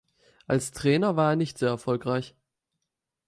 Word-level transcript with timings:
Als 0.47 0.71
Trainer 0.71 1.15
war 1.15 1.33
er 1.33 1.35
nicht 1.35 1.59
sehr 1.59 1.69
erfolgreich. 1.69 2.33